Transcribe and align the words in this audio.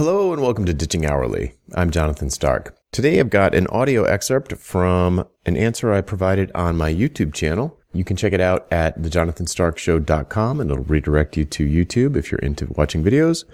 Hello 0.00 0.32
and 0.32 0.40
welcome 0.40 0.64
to 0.64 0.72
Ditching 0.72 1.04
Hourly. 1.04 1.52
I'm 1.74 1.90
Jonathan 1.90 2.30
Stark. 2.30 2.74
Today 2.90 3.20
I've 3.20 3.28
got 3.28 3.54
an 3.54 3.66
audio 3.66 4.04
excerpt 4.04 4.56
from 4.56 5.28
an 5.44 5.58
answer 5.58 5.92
I 5.92 6.00
provided 6.00 6.50
on 6.54 6.78
my 6.78 6.90
YouTube 6.90 7.34
channel. 7.34 7.78
You 7.92 8.02
can 8.02 8.16
check 8.16 8.32
it 8.32 8.40
out 8.40 8.66
at 8.72 8.98
thejonathanstarkshow.com 8.98 10.58
and 10.58 10.70
it'll 10.70 10.84
redirect 10.84 11.36
you 11.36 11.44
to 11.44 11.66
YouTube 11.66 12.16
if 12.16 12.32
you're 12.32 12.38
into 12.38 12.72
watching 12.74 13.04
videos. 13.04 13.44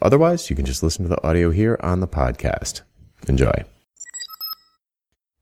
Otherwise, 0.00 0.48
you 0.48 0.54
can 0.54 0.64
just 0.64 0.80
listen 0.80 1.02
to 1.02 1.08
the 1.08 1.26
audio 1.26 1.50
here 1.50 1.76
on 1.80 1.98
the 1.98 2.06
podcast. 2.06 2.82
Enjoy. 3.26 3.64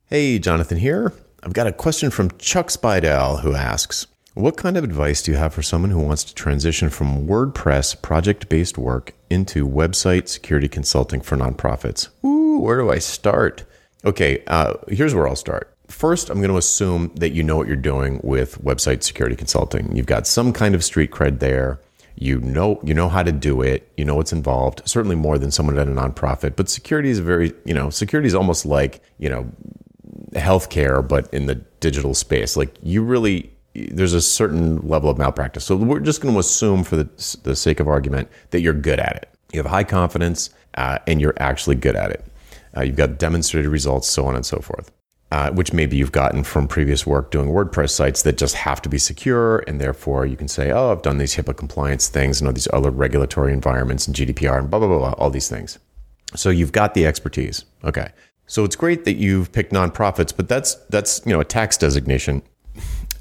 Hey, 0.06 0.38
Jonathan 0.38 0.78
here. 0.78 1.12
I've 1.42 1.52
got 1.52 1.66
a 1.66 1.72
question 1.72 2.10
from 2.10 2.30
Chuck 2.38 2.68
Spidell 2.68 3.42
who 3.42 3.54
asks, 3.54 4.06
what 4.34 4.56
kind 4.56 4.76
of 4.76 4.82
advice 4.82 5.22
do 5.22 5.30
you 5.30 5.36
have 5.36 5.54
for 5.54 5.62
someone 5.62 5.92
who 5.92 6.00
wants 6.00 6.24
to 6.24 6.34
transition 6.34 6.90
from 6.90 7.26
WordPress 7.26 8.02
project 8.02 8.48
based 8.48 8.76
work 8.76 9.14
into 9.30 9.66
website 9.66 10.28
security 10.28 10.68
consulting 10.68 11.20
for 11.20 11.36
nonprofits? 11.36 12.08
Ooh, 12.24 12.58
where 12.58 12.78
do 12.78 12.90
I 12.90 12.98
start? 12.98 13.64
Okay, 14.04 14.42
uh, 14.48 14.74
here's 14.88 15.14
where 15.14 15.28
I'll 15.28 15.36
start. 15.36 15.72
First, 15.86 16.30
I'm 16.30 16.38
going 16.38 16.50
to 16.50 16.56
assume 16.56 17.12
that 17.14 17.30
you 17.30 17.44
know 17.44 17.56
what 17.56 17.68
you're 17.68 17.76
doing 17.76 18.20
with 18.24 18.62
website 18.62 19.04
security 19.04 19.36
consulting. 19.36 19.94
You've 19.94 20.06
got 20.06 20.26
some 20.26 20.52
kind 20.52 20.74
of 20.74 20.82
street 20.82 21.12
cred 21.12 21.38
there. 21.38 21.80
You 22.16 22.40
know, 22.40 22.80
you 22.82 22.94
know 22.94 23.08
how 23.08 23.22
to 23.22 23.32
do 23.32 23.62
it. 23.62 23.90
You 23.96 24.04
know 24.04 24.16
what's 24.16 24.32
involved. 24.32 24.82
Certainly 24.84 25.16
more 25.16 25.38
than 25.38 25.50
someone 25.52 25.78
at 25.78 25.88
a 25.88 25.90
nonprofit. 25.90 26.56
But 26.56 26.68
security 26.68 27.10
is 27.10 27.20
very, 27.20 27.52
you 27.64 27.74
know, 27.74 27.90
security 27.90 28.26
is 28.26 28.34
almost 28.34 28.66
like 28.66 29.00
you 29.18 29.28
know, 29.28 29.50
healthcare, 30.32 31.06
but 31.06 31.32
in 31.32 31.46
the 31.46 31.56
digital 31.80 32.14
space. 32.14 32.56
Like 32.56 32.74
you 32.82 33.02
really 33.02 33.53
there's 33.74 34.12
a 34.12 34.22
certain 34.22 34.86
level 34.86 35.10
of 35.10 35.18
malpractice. 35.18 35.64
So 35.64 35.76
we're 35.76 36.00
just 36.00 36.20
going 36.20 36.34
to 36.34 36.40
assume, 36.40 36.84
for 36.84 36.96
the, 36.96 37.38
the 37.42 37.56
sake 37.56 37.80
of 37.80 37.88
argument, 37.88 38.28
that 38.50 38.60
you're 38.60 38.72
good 38.72 39.00
at 39.00 39.16
it. 39.16 39.28
You 39.52 39.58
have 39.58 39.70
high 39.70 39.84
confidence 39.84 40.50
uh, 40.74 40.98
and 41.06 41.20
you're 41.20 41.34
actually 41.38 41.76
good 41.76 41.96
at 41.96 42.10
it. 42.10 42.24
Uh, 42.76 42.82
you've 42.82 42.96
got 42.96 43.18
demonstrated 43.18 43.70
results, 43.70 44.08
so 44.08 44.26
on 44.26 44.34
and 44.34 44.44
so 44.44 44.58
forth, 44.58 44.90
uh, 45.30 45.50
which 45.50 45.72
maybe 45.72 45.96
you've 45.96 46.12
gotten 46.12 46.42
from 46.42 46.66
previous 46.66 47.06
work 47.06 47.30
doing 47.30 47.48
WordPress 47.48 47.90
sites 47.90 48.22
that 48.22 48.36
just 48.36 48.54
have 48.56 48.82
to 48.82 48.88
be 48.88 48.98
secure. 48.98 49.58
And 49.66 49.80
therefore, 49.80 50.26
you 50.26 50.36
can 50.36 50.48
say, 50.48 50.70
oh, 50.70 50.90
I've 50.90 51.02
done 51.02 51.18
these 51.18 51.34
HIPAA 51.34 51.56
compliance 51.56 52.08
things 52.08 52.40
and 52.40 52.48
all 52.48 52.54
these 52.54 52.68
other 52.72 52.90
regulatory 52.90 53.52
environments 53.52 54.06
and 54.06 54.16
GDPR 54.16 54.58
and 54.58 54.70
blah, 54.70 54.78
blah, 54.78 54.88
blah, 54.88 54.98
blah, 54.98 55.12
all 55.12 55.30
these 55.30 55.48
things. 55.48 55.78
So 56.34 56.50
you've 56.50 56.72
got 56.72 56.94
the 56.94 57.06
expertise. 57.06 57.64
Okay. 57.84 58.08
So 58.46 58.64
it's 58.64 58.76
great 58.76 59.04
that 59.04 59.14
you've 59.14 59.52
picked 59.52 59.72
nonprofits, 59.72 60.36
but 60.36 60.48
that's 60.48 60.74
that's 60.90 61.24
you 61.24 61.32
know 61.32 61.40
a 61.40 61.44
tax 61.44 61.78
designation 61.78 62.42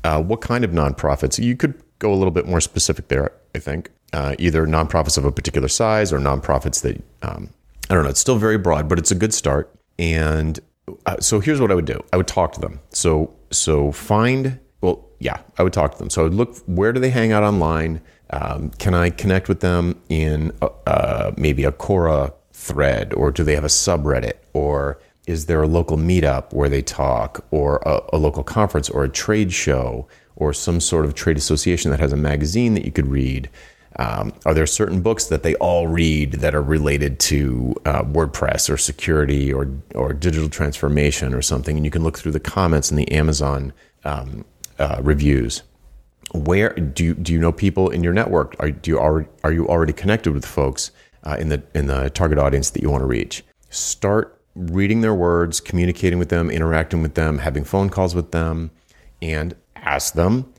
uh, 0.03 0.21
what 0.21 0.41
kind 0.41 0.63
of 0.63 0.71
nonprofits? 0.71 1.43
You 1.43 1.55
could 1.55 1.81
go 1.99 2.13
a 2.13 2.15
little 2.15 2.31
bit 2.31 2.47
more 2.47 2.61
specific 2.61 3.07
there, 3.07 3.31
I 3.55 3.59
think. 3.59 3.89
Uh, 4.11 4.35
either 4.37 4.67
nonprofits 4.67 5.17
of 5.17 5.25
a 5.25 5.31
particular 5.31 5.67
size 5.67 6.13
or 6.13 6.19
nonprofits 6.19 6.81
that, 6.81 7.01
um, 7.23 7.49
I 7.89 7.95
don't 7.95 8.03
know, 8.03 8.09
it's 8.09 8.19
still 8.19 8.37
very 8.37 8.57
broad, 8.57 8.87
but 8.87 8.99
it's 8.99 9.11
a 9.11 9.15
good 9.15 9.33
start. 9.33 9.73
And 9.97 10.59
uh, 11.05 11.19
so 11.19 11.39
here's 11.39 11.59
what 11.61 11.71
I 11.71 11.75
would 11.75 11.85
do 11.85 12.03
I 12.11 12.17
would 12.17 12.27
talk 12.27 12.53
to 12.53 12.59
them. 12.59 12.79
So, 12.89 13.33
so 13.49 13.91
find, 13.91 14.59
well, 14.81 15.07
yeah, 15.19 15.39
I 15.57 15.63
would 15.63 15.73
talk 15.73 15.93
to 15.93 15.97
them. 15.97 16.09
So 16.09 16.21
I 16.21 16.23
would 16.25 16.33
look, 16.33 16.57
where 16.65 16.91
do 16.91 16.99
they 16.99 17.09
hang 17.09 17.31
out 17.31 17.43
online? 17.43 18.01
Um, 18.29 18.71
can 18.71 18.93
I 18.93 19.09
connect 19.09 19.47
with 19.47 19.61
them 19.61 19.99
in 20.09 20.51
a, 20.61 20.67
uh, 20.87 21.31
maybe 21.37 21.63
a 21.63 21.71
Quora 21.71 22.33
thread, 22.51 23.13
or 23.13 23.31
do 23.31 23.43
they 23.43 23.55
have 23.55 23.63
a 23.63 23.67
subreddit, 23.67 24.33
or 24.53 24.99
is 25.25 25.45
there 25.45 25.61
a 25.61 25.67
local 25.67 25.97
meetup 25.97 26.53
where 26.53 26.69
they 26.69 26.81
talk, 26.81 27.45
or 27.51 27.77
a, 27.85 28.01
a, 28.13 28.17
local 28.17 28.43
conference, 28.43 28.89
or 28.89 29.03
a 29.03 29.09
trade 29.09 29.53
show, 29.53 30.07
or 30.35 30.53
some 30.53 30.79
sort 30.79 31.05
of 31.05 31.13
trade 31.13 31.37
association 31.37 31.91
that 31.91 31.99
has 31.99 32.11
a 32.11 32.17
magazine 32.17 32.73
that 32.73 32.85
you 32.85 32.91
could 32.91 33.07
read? 33.07 33.49
Um, 33.97 34.33
are 34.45 34.53
there 34.53 34.65
certain 34.65 35.01
books 35.01 35.25
that 35.27 35.43
they 35.43 35.55
all 35.55 35.87
read 35.87 36.33
that 36.33 36.55
are 36.55 36.63
related 36.63 37.19
to 37.21 37.75
uh, 37.85 38.03
WordPress 38.03 38.69
or 38.69 38.77
security 38.77 39.53
or 39.53 39.69
or 39.93 40.13
digital 40.13 40.49
transformation 40.49 41.33
or 41.33 41.41
something? 41.41 41.77
And 41.77 41.85
you 41.85 41.91
can 41.91 42.03
look 42.03 42.17
through 42.17 42.31
the 42.31 42.39
comments 42.39 42.89
in 42.89 42.97
the 42.97 43.11
Amazon 43.11 43.71
um, 44.03 44.45
uh, 44.79 44.99
reviews. 45.01 45.61
Where 46.33 46.73
do 46.73 47.03
you, 47.03 47.13
do 47.13 47.31
you 47.31 47.39
know 47.39 47.51
people 47.51 47.91
in 47.91 48.03
your 48.03 48.13
network? 48.13 48.55
Are 48.59 48.71
do 48.71 48.89
you 48.89 48.99
already 48.99 49.29
are 49.43 49.53
you 49.53 49.67
already 49.67 49.93
connected 49.93 50.33
with 50.33 50.45
folks 50.45 50.89
uh, 51.23 51.37
in 51.39 51.49
the 51.49 51.61
in 51.75 51.85
the 51.85 52.09
target 52.09 52.39
audience 52.39 52.71
that 52.71 52.81
you 52.81 52.89
want 52.89 53.01
to 53.01 53.07
reach? 53.07 53.43
Start 53.69 54.41
reading 54.55 55.01
their 55.01 55.13
words, 55.13 55.59
communicating 55.59 56.19
with 56.19 56.29
them, 56.29 56.49
interacting 56.49 57.01
with 57.01 57.15
them, 57.15 57.39
having 57.39 57.63
phone 57.63 57.89
calls 57.89 58.13
with 58.13 58.31
them, 58.31 58.71
and 59.21 59.55
ask 59.75 60.13
them, 60.13 60.53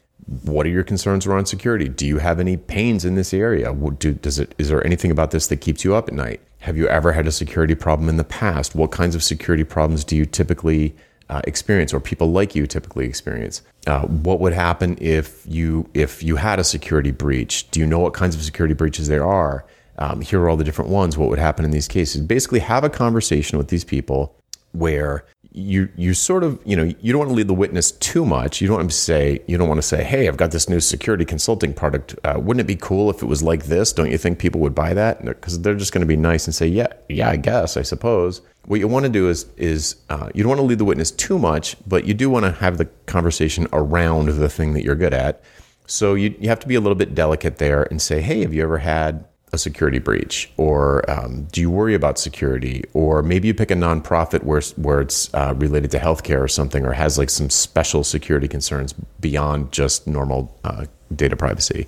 what 0.45 0.67
are 0.67 0.71
your 0.71 0.85
concerns 0.85 1.27
around 1.27 1.47
security? 1.47 1.89
Do 1.89 2.07
you 2.07 2.19
have 2.19 2.41
any 2.41 2.57
pains 2.57 3.05
in 3.05 3.15
this 3.15 3.35
area? 3.35 3.75
Do, 3.75 4.15
does 4.15 4.39
it, 4.39 4.55
is 4.59 4.69
there 4.69 4.85
anything 4.87 5.11
about 5.11 5.33
this 5.33 5.49
that 5.49 5.59
keeps 5.59 5.85
you 5.85 5.95
up 5.95 6.09
at 6.09 6.15
night? 6.15 6.41
Have 6.61 6.79
you 6.79 6.89
ever 6.89 7.13
had 7.13 7.27
a 7.27 7.33
security 7.33 7.75
problem 7.75 8.09
in 8.09 8.17
the 8.17 8.25
past? 8.25 8.75
What 8.75 8.91
kinds 8.91 9.15
of 9.15 9.23
security 9.23 9.65
problems 9.65 10.03
do 10.03 10.17
you 10.17 10.25
typically 10.25 10.97
uh, 11.29 11.43
experience, 11.45 11.93
or 11.93 12.01
people 12.01 12.33
like 12.33 12.55
you 12.55 12.67
typically 12.67 13.05
experience? 13.07 13.61
Uh, 13.87 14.03
what 14.07 14.41
would 14.41 14.55
happen 14.55 14.97
if 14.99 15.45
you 15.47 15.89
if 15.93 16.23
you 16.23 16.37
had 16.37 16.59
a 16.59 16.65
security 16.65 17.11
breach? 17.11 17.71
Do 17.71 17.81
you 17.81 17.87
know 17.87 17.99
what 17.99 18.15
kinds 18.15 18.35
of 18.35 18.43
security 18.43 18.75
breaches 18.75 19.09
there 19.09 19.27
are? 19.27 19.67
Um, 19.99 20.21
here 20.21 20.41
are 20.41 20.49
all 20.49 20.57
the 20.57 20.65
different 20.65 20.91
ones. 20.91 21.17
What 21.17 21.29
would 21.29 21.39
happen 21.39 21.65
in 21.65 21.71
these 21.71 21.89
cases? 21.89 22.21
Basically, 22.23 22.61
have 22.61 22.85
a 22.85 22.91
conversation 22.91 23.59
with 23.59 23.69
these 23.69 23.85
people 23.85 24.35
where 24.73 25.25
you 25.57 25.89
you 25.97 26.15
sort 26.15 26.43
of 26.43 26.59
you 26.65 26.77
know 26.77 26.93
you 27.01 27.13
don't 27.13 27.21
want 27.21 27.31
to 27.31 27.35
lead 27.35 27.47
the 27.47 27.55
witness 27.55 27.93
too 27.93 28.27
much. 28.27 28.61
You 28.61 28.67
don't 28.67 28.79
want 28.79 28.91
to 28.91 28.97
say 28.97 29.41
you 29.47 29.57
don't 29.57 29.69
want 29.69 29.79
to 29.79 29.87
say, 29.87 30.03
"Hey, 30.03 30.27
I've 30.27 30.37
got 30.37 30.51
this 30.51 30.69
new 30.69 30.81
security 30.81 31.25
consulting 31.25 31.73
product. 31.73 32.17
Uh, 32.25 32.41
wouldn't 32.41 32.61
it 32.61 32.67
be 32.67 32.75
cool 32.75 33.09
if 33.09 33.23
it 33.23 33.27
was 33.27 33.41
like 33.43 33.67
this? 33.67 33.93
Don't 33.93 34.11
you 34.11 34.19
think 34.19 34.41
people 34.41 34.61
would 34.63 34.75
buy 34.75 34.95
that?" 34.95 35.25
Because 35.25 35.61
they're 35.61 35.77
just 35.77 35.93
going 35.93 36.01
to 36.01 36.07
be 36.07 36.17
nice 36.17 36.47
and 36.47 36.55
say, 36.55 36.67
"Yeah, 36.67 36.89
yeah, 37.09 37.31
I 37.31 37.37
guess, 37.37 37.77
I 37.77 37.83
suppose." 37.83 38.41
What 38.67 38.81
you 38.81 38.89
want 38.89 39.05
to 39.05 39.13
do 39.13 39.29
is 39.29 39.47
is 39.57 39.97
uh, 40.11 40.29
you 40.35 40.43
don't 40.43 40.51
want 40.51 40.59
to 40.59 40.67
lead 40.67 40.79
the 40.79 40.85
witness 40.85 41.13
too 41.13 41.39
much, 41.39 41.77
but 41.87 42.05
you 42.05 42.15
do 42.15 42.29
want 42.29 42.47
to 42.47 42.53
have 42.53 42.77
the 42.79 42.87
conversation 43.07 43.69
around 43.73 44.31
the 44.31 44.49
thing 44.49 44.73
that 44.73 44.83
you're 44.83 44.97
good 44.97 45.15
at. 45.15 45.41
So 45.87 46.15
you 46.15 46.35
you 46.41 46.49
have 46.49 46.61
to 46.61 46.69
be 46.69 46.75
a 46.75 46.81
little 46.81 46.97
bit 46.97 47.15
delicate 47.15 47.59
there 47.59 47.85
and 47.85 48.03
say, 48.03 48.21
"Hey, 48.21 48.41
have 48.41 48.53
you 48.53 48.63
ever 48.65 48.79
had?" 48.79 49.25
A 49.55 49.59
security 49.59 49.99
breach, 49.99 50.51
or 50.57 51.09
um, 51.11 51.47
do 51.53 51.61
you 51.61 51.71
worry 51.71 51.95
about 51.95 52.19
security, 52.19 52.85
or 52.93 53.23
maybe 53.23 53.49
you 53.49 53.55
pick 53.55 53.71
a 53.71 53.75
nonprofit 53.75 54.43
where 54.43 54.61
where 54.77 55.01
it's 55.01 55.33
uh, 55.33 55.55
related 55.57 55.91
to 55.93 55.99
healthcare 55.99 56.43
or 56.43 56.49
something, 56.49 56.85
or 56.85 56.93
has 56.93 57.17
like 57.17 57.31
some 57.31 57.49
special 57.49 58.05
security 58.05 58.49
concerns 58.49 58.93
beyond 59.21 59.73
just 59.73 60.07
normal 60.07 60.59
uh, 60.65 60.85
data 61.17 61.37
privacy, 61.37 61.87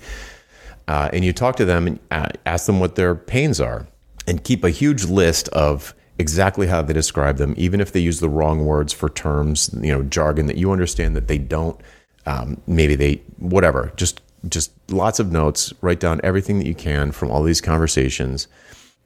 uh, 0.88 1.10
and 1.12 1.24
you 1.24 1.32
talk 1.32 1.56
to 1.56 1.64
them 1.64 1.86
and 1.86 1.98
uh, 2.10 2.28
ask 2.46 2.66
them 2.66 2.80
what 2.80 2.94
their 2.94 3.14
pains 3.14 3.60
are, 3.60 3.86
and 4.26 4.42
keep 4.44 4.64
a 4.64 4.70
huge 4.70 5.04
list 5.04 5.48
of 5.50 5.94
exactly 6.18 6.66
how 6.66 6.80
they 6.80 6.94
describe 6.94 7.36
them, 7.36 7.54
even 7.58 7.80
if 7.80 7.92
they 7.92 8.00
use 8.00 8.20
the 8.20 8.28
wrong 8.28 8.64
words 8.64 8.92
for 8.92 9.10
terms, 9.10 9.70
you 9.82 9.92
know, 9.92 10.02
jargon 10.04 10.46
that 10.46 10.56
you 10.56 10.72
understand 10.72 11.14
that 11.14 11.28
they 11.28 11.38
don't. 11.38 11.78
Um, 12.24 12.60
maybe 12.66 12.96
they 12.96 13.22
whatever. 13.38 13.92
Just 13.96 14.20
just 14.48 14.72
lots 14.90 15.18
of 15.18 15.32
notes, 15.32 15.72
write 15.80 16.00
down 16.00 16.20
everything 16.22 16.58
that 16.58 16.66
you 16.66 16.74
can 16.74 17.12
from 17.12 17.30
all 17.30 17.42
these 17.42 17.60
conversations. 17.60 18.48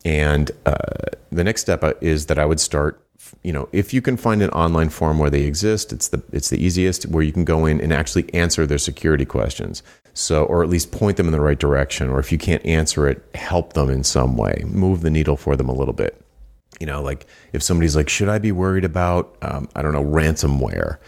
And 0.05 0.51
uh, 0.67 0.77
the 1.31 1.45
next 1.45 1.63
step 1.63 1.85
uh, 1.85 1.95
is 2.01 2.27
that 2.27 2.39
I 2.39 2.47
would 2.47 2.61
start. 2.61 3.03
You 3.43 3.53
know, 3.53 3.69
if 3.71 3.95
you 3.95 4.03
can 4.03 4.17
find 4.17 4.43
an 4.43 4.51
online 4.51 4.89
forum 4.89 5.19
where 5.19 5.31
they 5.31 5.43
exist, 5.43 5.93
it's 5.93 6.09
the 6.09 6.23
it's 6.33 6.51
the 6.51 6.63
easiest 6.63 7.07
where 7.07 7.23
you 7.23 7.33
can 7.33 7.45
go 7.45 7.67
in 7.67 7.81
and 7.81 7.93
actually 7.93 8.33
answer 8.35 8.67
their 8.67 8.79
security 8.79 9.25
questions. 9.25 9.83
So, 10.15 10.45
or 10.45 10.63
at 10.63 10.69
least 10.69 10.91
point 10.91 11.17
them 11.17 11.27
in 11.27 11.33
the 11.33 11.41
right 11.41 11.59
direction. 11.59 12.09
Or 12.09 12.19
if 12.19 12.33
you 12.33 12.39
can't 12.39 12.65
answer 12.67 13.07
it, 13.09 13.25
help 13.35 13.75
them 13.75 13.91
in 13.91 14.05
some 14.05 14.37
way, 14.37 14.65
move 14.67 15.03
the 15.03 15.11
needle 15.11 15.37
for 15.37 15.55
them 15.55 15.69
a 15.69 15.75
little 15.75 15.95
bit. 15.95 16.21
You 16.81 16.87
know, 16.87 17.03
like 17.03 17.27
if 17.53 17.63
somebody's 17.63 17.95
like, 17.95 18.09
should 18.09 18.29
I 18.29 18.39
be 18.39 18.53
worried 18.53 18.85
about, 18.85 19.37
um, 19.43 19.69
I 19.77 19.83
don't 19.83 19.93
know, 19.93 20.05
ransomware? 20.05 20.99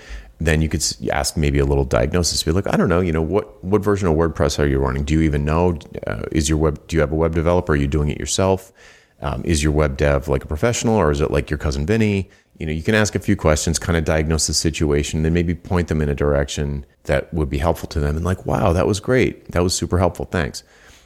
Then 0.47 0.63
you 0.63 0.69
could 0.69 0.85
ask 1.11 1.37
maybe 1.37 1.59
a 1.59 1.65
little 1.65 1.85
diagnosis. 1.85 2.43
Be 2.43 2.53
like, 2.53 2.73
I 2.73 2.77
don't 2.77 2.89
know, 2.89 3.01
you 3.01 3.13
know, 3.13 3.23
what 3.23 3.63
what 3.65 3.83
version 3.83 4.09
of 4.09 4.15
WordPress 4.15 4.59
are 4.59 4.67
you 4.67 4.79
running? 4.79 5.05
Do 5.05 5.15
you 5.15 5.21
even 5.23 5.45
know? 5.45 5.79
Uh, 6.07 6.23
is 6.33 6.49
your 6.49 6.59
web? 6.59 6.87
Do 6.87 6.97
you 6.97 7.01
have 7.01 7.13
a 7.13 7.17
web 7.17 7.35
developer? 7.35 7.73
Are 7.73 7.77
you 7.77 7.87
doing 7.87 8.09
it 8.09 8.19
yourself? 8.19 8.73
Um, 9.21 9.43
is 9.45 9.63
your 9.63 9.73
web 9.73 9.97
dev 9.97 10.27
like 10.29 10.45
a 10.45 10.49
professional, 10.49 10.97
or 10.97 11.11
is 11.11 11.21
it 11.21 11.31
like 11.31 11.49
your 11.49 11.59
cousin 11.59 11.87
Vinny? 11.87 12.29
You 12.59 12.67
know, 12.67 12.73
you 12.73 12.83
can 12.83 12.95
ask 12.95 13.15
a 13.15 13.19
few 13.19 13.37
questions, 13.37 13.79
kind 13.79 13.97
of 13.97 14.05
diagnose 14.05 14.47
the 14.47 14.55
situation, 14.55 15.23
then 15.23 15.33
maybe 15.33 15.55
point 15.55 15.89
them 15.89 16.03
in 16.03 16.09
a 16.09 16.15
direction 16.15 16.85
that 17.05 17.33
would 17.33 17.49
be 17.49 17.59
helpful 17.59 17.89
to 17.89 18.01
them. 18.01 18.17
And 18.17 18.25
like, 18.25 18.45
wow, 18.45 18.73
that 18.73 18.87
was 18.87 19.01
great. 19.01 19.53
That 19.53 19.63
was 19.63 19.75
super 19.75 19.99
helpful. 19.99 20.27
Thanks. 20.27 20.63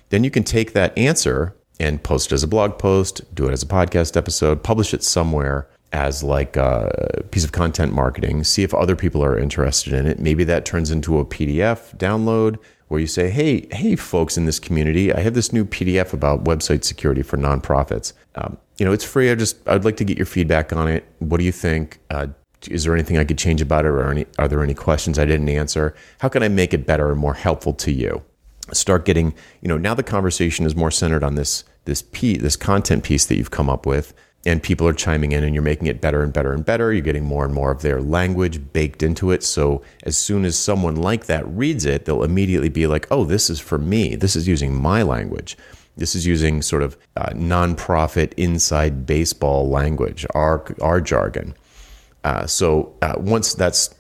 Then 0.09 0.25
you 0.25 0.31
can 0.31 0.45
take 0.45 0.73
that 0.73 0.97
answer 0.99 1.57
and 1.79 2.03
post 2.03 2.33
it 2.33 2.35
as 2.35 2.43
a 2.43 2.49
blog 2.49 2.79
post, 2.79 3.23
do 3.35 3.47
it 3.47 3.53
as 3.53 3.63
a 3.63 3.67
podcast 3.67 4.17
episode, 4.17 4.63
publish 4.63 4.95
it 4.95 5.05
somewhere 5.05 5.69
as 5.97 6.23
like 6.23 6.57
a 6.59 7.25
piece 7.31 7.43
of 7.43 7.53
content 7.53 7.91
marketing, 7.91 8.45
see 8.45 8.63
if 8.63 8.75
other 8.75 8.95
people 8.95 9.25
are 9.25 9.39
interested 9.39 9.95
in 9.95 10.07
it. 10.07 10.19
Maybe 10.19 10.45
that 10.45 10.67
turns 10.67 10.91
into 10.91 11.19
a 11.19 11.25
PDF 11.25 11.97
download 11.97 12.59
where 12.89 13.01
you 13.01 13.07
say, 13.07 13.31
"Hey, 13.31 13.67
hey, 13.73 13.97
folks 13.97 14.37
in 14.37 14.45
this 14.45 14.59
community, 14.59 15.13
I 15.13 15.21
have 15.21 15.33
this 15.33 15.55
new 15.55 15.65
PDF 15.65 16.13
about 16.13 16.45
website 16.45 16.85
security 16.85 17.23
for 17.23 17.39
nonprofits. 17.39 18.13
Um, 18.35 18.59
you 18.77 18.85
know, 18.85 18.93
it's 18.93 19.05
free. 19.05 19.31
I 19.31 19.35
just 19.35 19.57
I'd 19.67 19.87
like 19.87 19.97
to 19.97 20.05
get 20.05 20.19
your 20.19 20.27
feedback 20.27 20.71
on 20.71 20.87
it. 20.87 21.07
What 21.19 21.39
do 21.39 21.45
you 21.45 21.53
think? 21.53 21.99
Uh, 22.11 22.27
is 22.69 22.85
there 22.85 22.95
anything 22.95 23.17
I 23.17 23.25
could 23.25 23.39
change 23.39 23.63
about 23.63 23.87
it, 23.87 23.89
or 23.89 24.11
any, 24.11 24.27
are 24.39 24.49
there 24.49 24.63
any 24.63 24.75
questions 24.75 25.19
I 25.19 25.25
didn't 25.25 25.49
answer? 25.49 25.95
How 26.19 26.29
can 26.29 26.43
I 26.43 26.49
make 26.49 26.75
it 26.75 26.87
better 26.87 27.11
and 27.11 27.19
more 27.19 27.35
helpful 27.35 27.73
to 27.73 27.91
you?" 27.91 28.23
Start 28.73 29.05
getting, 29.07 29.33
you 29.63 29.69
know, 29.69 29.79
now 29.79 29.95
the 29.95 30.03
conversation 30.03 30.67
is 30.67 30.77
more 30.77 30.91
centered 30.91 31.23
on 31.25 31.37
this 31.37 31.65
this 31.87 32.03
piece, 32.03 32.43
this 32.43 32.57
content 32.57 33.03
piece 33.03 33.25
that 33.27 33.37
you've 33.37 33.51
come 33.51 33.71
up 33.71 33.87
with, 33.87 34.13
and 34.47 34.63
people 34.63 34.87
are 34.87 34.93
chiming 34.93 35.33
in 35.33 35.43
and 35.43 35.55
you're 35.55 35.63
making 35.63 35.89
it 35.89 36.01
better 36.01 36.23
and 36.23 36.33
better 36.33 36.53
and 36.53 36.65
better. 36.65 36.93
You're 36.93 37.03
getting 37.03 37.25
more 37.25 37.45
and 37.45 37.53
more 37.53 37.73
of 37.73 37.83
their 37.83 38.01
language 38.01 38.73
baked 38.73 39.03
into 39.03 39.33
it. 39.33 39.43
So 39.43 39.83
as 40.05 40.17
soon 40.17 40.45
as 40.45 40.57
someone 40.57 40.95
like 40.95 41.27
that 41.27 41.47
reads 41.49 41.85
it, 41.85 42.05
they'll 42.05 42.23
immediately 42.23 42.69
be 42.69 42.87
like, 42.87 43.09
oh, 43.11 43.25
this 43.25 43.51
is 43.51 43.59
for 43.59 43.77
me. 43.77 44.15
This 44.15 44.37
is 44.37 44.47
using 44.47 44.73
my 44.73 45.03
language. 45.03 45.59
This 45.97 46.15
is 46.15 46.27
using 46.27 46.63
sort 46.63 46.83
of 46.83 46.97
uh, 47.17 47.31
nonprofit 47.31 48.35
inside 48.37 49.05
baseball 49.05 49.69
language, 49.69 50.25
our, 50.33 50.65
our 50.81 51.01
jargon. 51.01 51.55
Uh, 52.23 52.47
so 52.47 52.95
uh, 53.03 53.15
once 53.17 53.55
that's 53.55 53.95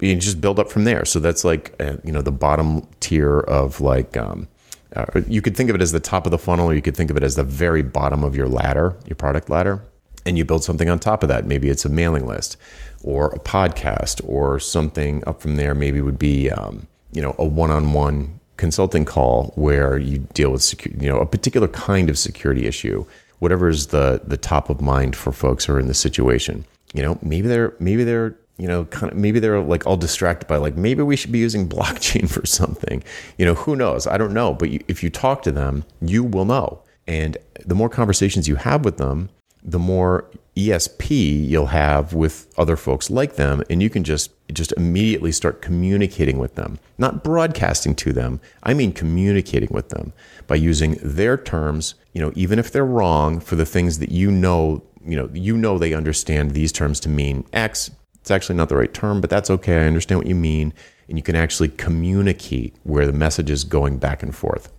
you 0.00 0.16
just 0.16 0.40
build 0.40 0.58
up 0.58 0.70
from 0.70 0.84
there. 0.84 1.04
So 1.04 1.20
that's 1.20 1.44
like 1.44 1.74
uh, 1.80 1.96
you 2.02 2.10
know 2.10 2.22
the 2.22 2.32
bottom 2.32 2.84
tier 2.98 3.38
of 3.38 3.80
like 3.80 4.16
um, 4.16 4.48
uh, 4.96 5.04
you 5.28 5.40
could 5.40 5.56
think 5.56 5.70
of 5.70 5.76
it 5.76 5.82
as 5.82 5.92
the 5.92 6.00
top 6.00 6.26
of 6.26 6.32
the 6.32 6.38
funnel, 6.38 6.66
or 6.66 6.74
you 6.74 6.82
could 6.82 6.96
think 6.96 7.08
of 7.08 7.16
it 7.16 7.22
as 7.22 7.36
the 7.36 7.44
very 7.44 7.82
bottom 7.82 8.24
of 8.24 8.34
your 8.34 8.48
ladder, 8.48 8.96
your 9.06 9.14
product 9.14 9.48
ladder, 9.48 9.80
and 10.28 10.36
you 10.36 10.44
build 10.44 10.62
something 10.62 10.88
on 10.88 10.98
top 10.98 11.22
of 11.22 11.28
that. 11.30 11.46
Maybe 11.46 11.70
it's 11.70 11.84
a 11.84 11.88
mailing 11.88 12.26
list, 12.26 12.56
or 13.02 13.28
a 13.28 13.38
podcast, 13.38 14.20
or 14.28 14.60
something 14.60 15.24
up 15.26 15.40
from 15.40 15.56
there. 15.56 15.74
Maybe 15.74 16.00
would 16.00 16.18
be 16.18 16.50
um, 16.50 16.86
you 17.12 17.22
know 17.22 17.34
a 17.38 17.44
one-on-one 17.44 18.38
consulting 18.56 19.04
call 19.04 19.52
where 19.54 19.96
you 19.98 20.18
deal 20.34 20.50
with 20.50 20.60
secu- 20.60 21.00
you 21.00 21.08
know 21.08 21.18
a 21.18 21.26
particular 21.26 21.68
kind 21.68 22.10
of 22.10 22.18
security 22.18 22.66
issue, 22.66 23.06
whatever 23.38 23.68
is 23.68 23.88
the 23.88 24.20
the 24.24 24.36
top 24.36 24.68
of 24.68 24.80
mind 24.80 25.16
for 25.16 25.32
folks 25.32 25.64
who 25.64 25.72
are 25.72 25.80
in 25.80 25.88
the 25.88 25.94
situation. 25.94 26.64
You 26.92 27.02
know, 27.02 27.18
maybe 27.22 27.48
they're 27.48 27.74
maybe 27.80 28.04
they're 28.04 28.36
you 28.58 28.66
know, 28.66 28.84
kind 28.86 29.12
of 29.12 29.16
maybe 29.16 29.38
they're 29.38 29.60
like 29.60 29.86
all 29.86 29.96
distracted 29.96 30.48
by 30.48 30.56
like 30.56 30.76
maybe 30.76 31.02
we 31.02 31.16
should 31.16 31.32
be 31.32 31.38
using 31.38 31.68
blockchain 31.76 32.28
for 32.28 32.44
something. 32.44 33.02
You 33.38 33.46
know, 33.46 33.54
who 33.54 33.76
knows? 33.76 34.06
I 34.06 34.18
don't 34.18 34.34
know. 34.34 34.52
But 34.52 34.70
you, 34.70 34.84
if 34.88 35.02
you 35.02 35.10
talk 35.10 35.42
to 35.42 35.52
them, 35.52 35.84
you 36.02 36.22
will 36.24 36.44
know. 36.44 36.82
And 37.06 37.38
the 37.64 37.74
more 37.74 37.88
conversations 37.88 38.48
you 38.48 38.56
have 38.56 38.84
with 38.84 38.98
them, 38.98 39.30
the 39.62 39.78
more 39.78 40.30
ESP 40.56 41.48
you'll 41.48 41.66
have 41.66 42.14
with 42.14 42.52
other 42.58 42.76
folks 42.76 43.10
like 43.10 43.36
them, 43.36 43.62
and 43.70 43.82
you 43.82 43.90
can 43.90 44.04
just 44.04 44.30
just 44.52 44.72
immediately 44.72 45.30
start 45.30 45.60
communicating 45.60 46.38
with 46.38 46.54
them, 46.54 46.78
not 46.96 47.22
broadcasting 47.22 47.94
to 47.94 48.12
them. 48.12 48.40
I 48.62 48.72
mean 48.74 48.92
communicating 48.92 49.68
with 49.70 49.90
them 49.90 50.12
by 50.46 50.56
using 50.56 50.98
their 51.02 51.36
terms. 51.36 51.94
You 52.12 52.22
know, 52.22 52.32
even 52.34 52.58
if 52.58 52.72
they're 52.72 52.84
wrong 52.84 53.40
for 53.40 53.56
the 53.56 53.66
things 53.66 53.98
that 53.98 54.10
you 54.10 54.30
know 54.30 54.82
you 55.04 55.16
know 55.16 55.28
you 55.32 55.56
know 55.56 55.78
they 55.78 55.94
understand 55.94 56.52
these 56.52 56.72
terms 56.72 56.98
to 57.00 57.08
mean 57.08 57.44
x 57.52 57.90
it's 58.28 58.34
actually 58.34 58.56
not 58.56 58.68
the 58.68 58.76
right 58.76 58.92
term, 58.92 59.22
but 59.22 59.30
that's 59.30 59.48
okay. 59.48 59.78
I 59.78 59.86
understand 59.86 60.18
what 60.18 60.26
you 60.26 60.34
mean. 60.34 60.74
And 61.08 61.16
you 61.16 61.22
can 61.22 61.34
actually 61.34 61.70
communicate 61.70 62.76
where 62.82 63.06
the 63.06 63.12
message 63.14 63.48
is 63.48 63.64
going 63.64 63.96
back 63.96 64.22
and 64.22 64.36
forth. 64.36 64.70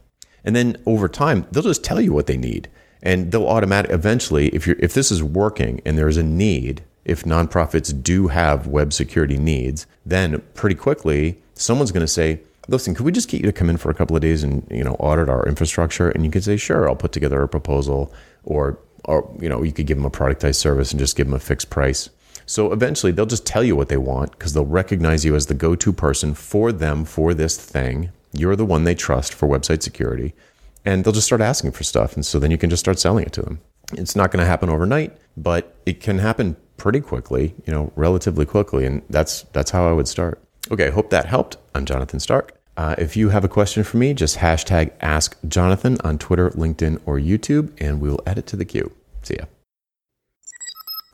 And 0.43 0.55
then 0.55 0.77
over 0.85 1.09
time, 1.09 1.47
they'll 1.51 1.63
just 1.63 1.83
tell 1.83 1.99
you 1.99 2.13
what 2.13 2.27
they 2.27 2.37
need. 2.37 2.69
And 3.01 3.31
they'll 3.31 3.47
automatically, 3.47 3.95
eventually, 3.95 4.47
if, 4.49 4.67
you're, 4.67 4.75
if 4.79 4.93
this 4.93 5.11
is 5.11 5.23
working 5.23 5.81
and 5.85 5.97
there's 5.97 6.17
a 6.17 6.23
need, 6.23 6.83
if 7.05 7.23
nonprofits 7.23 8.03
do 8.03 8.27
have 8.27 8.67
web 8.67 8.93
security 8.93 9.37
needs, 9.37 9.87
then 10.05 10.41
pretty 10.53 10.75
quickly, 10.75 11.41
someone's 11.53 11.91
going 11.91 12.05
to 12.05 12.07
say, 12.07 12.41
listen, 12.67 12.93
could 12.93 13.05
we 13.05 13.11
just 13.11 13.29
get 13.29 13.41
you 13.41 13.47
to 13.47 13.53
come 13.53 13.69
in 13.69 13.77
for 13.77 13.89
a 13.89 13.93
couple 13.93 14.15
of 14.15 14.21
days 14.21 14.43
and, 14.43 14.67
you 14.69 14.83
know, 14.83 14.93
audit 14.95 15.29
our 15.29 15.47
infrastructure? 15.47 16.09
And 16.09 16.25
you 16.25 16.31
can 16.31 16.41
say, 16.41 16.57
sure, 16.57 16.87
I'll 16.87 16.95
put 16.95 17.11
together 17.11 17.41
a 17.41 17.47
proposal 17.47 18.13
or, 18.43 18.77
or, 19.05 19.33
you 19.39 19.49
know, 19.49 19.63
you 19.63 19.71
could 19.71 19.87
give 19.87 19.97
them 19.97 20.05
a 20.05 20.11
productized 20.11 20.55
service 20.55 20.91
and 20.91 20.99
just 20.99 21.15
give 21.15 21.27
them 21.27 21.33
a 21.33 21.39
fixed 21.39 21.69
price. 21.69 22.09
So 22.45 22.71
eventually 22.71 23.11
they'll 23.11 23.25
just 23.25 23.45
tell 23.45 23.63
you 23.63 23.75
what 23.75 23.89
they 23.89 23.97
want 23.97 24.31
because 24.31 24.53
they'll 24.53 24.65
recognize 24.65 25.23
you 25.23 25.35
as 25.35 25.45
the 25.45 25.53
go 25.53 25.75
to 25.75 25.93
person 25.93 26.33
for 26.33 26.71
them 26.71 27.05
for 27.05 27.33
this 27.33 27.57
thing. 27.57 28.11
You're 28.33 28.55
the 28.55 28.65
one 28.65 28.83
they 28.83 28.95
trust 28.95 29.33
for 29.33 29.47
website 29.47 29.83
security. 29.83 30.33
And 30.85 31.03
they'll 31.03 31.13
just 31.13 31.27
start 31.27 31.41
asking 31.41 31.71
for 31.71 31.83
stuff. 31.83 32.15
And 32.15 32.25
so 32.25 32.39
then 32.39 32.51
you 32.51 32.57
can 32.57 32.69
just 32.69 32.79
start 32.79 32.99
selling 32.99 33.25
it 33.25 33.33
to 33.33 33.41
them. 33.41 33.59
It's 33.93 34.15
not 34.15 34.31
going 34.31 34.43
to 34.43 34.49
happen 34.49 34.69
overnight, 34.69 35.17
but 35.35 35.75
it 35.85 35.99
can 35.99 36.19
happen 36.19 36.55
pretty 36.77 37.01
quickly, 37.01 37.55
you 37.65 37.73
know, 37.73 37.91
relatively 37.95 38.45
quickly. 38.45 38.85
And 38.85 39.01
that's 39.09 39.43
that's 39.53 39.71
how 39.71 39.87
I 39.87 39.91
would 39.91 40.07
start. 40.07 40.41
Okay, 40.71 40.87
I 40.87 40.91
hope 40.91 41.09
that 41.09 41.25
helped. 41.25 41.57
I'm 41.73 41.85
Jonathan 41.85 42.19
Stark. 42.19 42.59
Uh, 42.77 42.95
if 42.97 43.17
you 43.17 43.29
have 43.29 43.43
a 43.43 43.49
question 43.49 43.83
for 43.83 43.97
me, 43.97 44.13
just 44.13 44.37
hashtag 44.37 44.91
Ask 45.01 45.37
Jonathan 45.47 45.97
on 46.03 46.17
Twitter, 46.17 46.49
LinkedIn, 46.51 47.01
or 47.05 47.17
YouTube, 47.17 47.73
and 47.81 47.99
we 47.99 48.09
will 48.09 48.21
add 48.25 48.37
it 48.37 48.47
to 48.47 48.55
the 48.55 48.63
queue. 48.63 48.91
See 49.21 49.35
ya. 49.37 49.45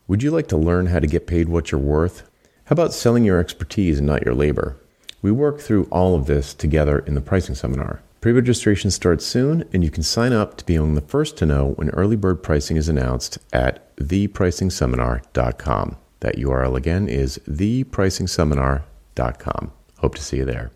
Would 0.07 0.21
you 0.21 0.29
like 0.29 0.47
to 0.49 0.57
learn 0.57 0.87
how 0.87 0.99
to 0.99 1.07
get 1.07 1.25
paid 1.25 1.49
what 1.49 1.71
you're 1.71 1.81
worth? 1.81 2.29
How 2.65 2.73
about 2.73 2.93
selling 2.93 3.25
your 3.25 3.39
expertise 3.39 3.97
and 3.97 4.05
not 4.05 4.23
your 4.23 4.35
labor? 4.35 4.77
We 5.23 5.31
work 5.31 5.59
through 5.59 5.85
all 5.85 6.13
of 6.13 6.27
this 6.27 6.53
together 6.53 6.99
in 6.99 7.15
the 7.15 7.21
pricing 7.21 7.55
seminar. 7.55 8.01
Pre 8.25 8.33
registration 8.33 8.89
starts 8.89 9.23
soon, 9.23 9.69
and 9.71 9.83
you 9.83 9.91
can 9.91 10.01
sign 10.01 10.33
up 10.33 10.57
to 10.57 10.65
be 10.65 10.73
among 10.73 10.95
the 10.95 11.01
first 11.01 11.37
to 11.37 11.45
know 11.45 11.73
when 11.75 11.91
early 11.91 12.15
bird 12.15 12.41
pricing 12.41 12.75
is 12.75 12.89
announced 12.89 13.37
at 13.53 13.95
thepricingseminar.com. 13.97 15.97
That 16.21 16.37
URL 16.37 16.75
again 16.75 17.07
is 17.07 17.39
thepricingseminar.com. 17.47 19.71
Hope 19.99 20.15
to 20.15 20.23
see 20.23 20.37
you 20.37 20.45
there. 20.45 20.71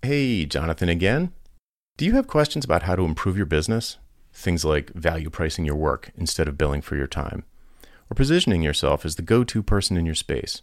Hey, 0.00 0.46
Jonathan 0.46 0.88
again. 0.88 1.34
Do 1.98 2.06
you 2.06 2.12
have 2.12 2.26
questions 2.26 2.64
about 2.64 2.84
how 2.84 2.96
to 2.96 3.02
improve 3.02 3.36
your 3.36 3.44
business? 3.44 3.98
Things 4.32 4.64
like 4.64 4.94
value 4.94 5.28
pricing 5.28 5.66
your 5.66 5.76
work 5.76 6.10
instead 6.16 6.48
of 6.48 6.56
billing 6.56 6.80
for 6.80 6.96
your 6.96 7.06
time, 7.06 7.44
or 8.10 8.14
positioning 8.14 8.62
yourself 8.62 9.04
as 9.04 9.16
the 9.16 9.22
go 9.22 9.44
to 9.44 9.62
person 9.62 9.98
in 9.98 10.06
your 10.06 10.14
space, 10.14 10.62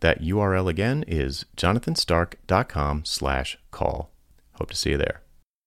That 0.00 0.22
URL 0.22 0.68
again 0.68 1.04
is 1.06 1.46
jonathanstark.com 1.56 3.04
slash 3.04 3.58
call. 3.70 4.10
Hope 4.52 4.70
to 4.70 4.76
see 4.76 4.90
you 4.90 4.98
there. 4.98 5.22